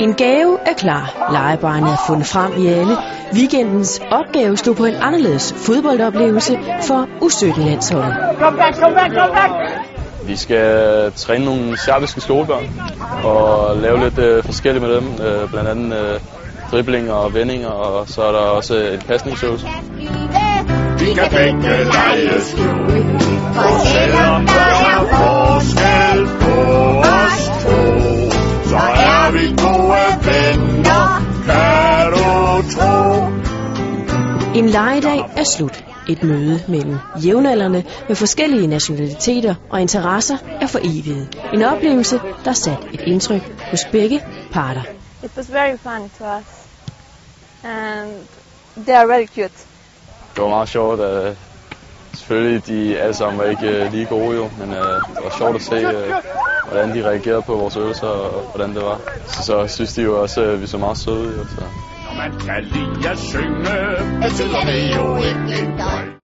[0.00, 1.28] En gave er klar.
[1.32, 2.96] Legebarnet er fundet frem i alle.
[3.34, 8.16] Weekendens opgave stod på en anderledes fodboldoplevelse for U17-landsholdet.
[8.38, 9.52] Kom back, kom back, kom back!
[10.28, 12.80] Vi skal træne nogle serbiske skolebørn
[13.24, 15.26] og lave lidt øh, forskelligt med dem.
[15.26, 16.20] Øh, blandt andet øh,
[16.70, 19.66] driblinger og vendinger, og så er der også et pasningsøvelse.
[20.98, 23.04] Vi kan begge lege skud,
[29.28, 31.06] er vi gode venner,
[31.46, 32.24] kan du
[32.74, 33.24] tro.
[34.58, 35.84] En legedag er slut.
[36.08, 41.38] Et møde mellem jævnaldrende med forskellige nationaliteter og interesser er for evigt.
[41.54, 44.82] En oplevelse, der satte et indtryk hos begge parter.
[45.22, 46.44] It was very funny to us.
[47.64, 48.10] And
[48.84, 49.58] they are very cute.
[50.34, 51.00] Det var meget sjovt.
[51.00, 51.34] Øh,
[52.14, 55.54] selvfølgelig, de alle sammen var ikke øh, lige gode jo, men øh, det var sjovt
[55.54, 56.14] at se, øh,
[56.68, 58.98] hvordan de reagerede på vores øvelser og hvordan det var.
[59.26, 61.44] Så, så synes de jo også, at vi så meget søde ud.
[61.48, 61.64] Så.
[62.06, 63.74] Når man kan lide at synge,
[64.22, 66.17] betyder det jo ikke en døgn.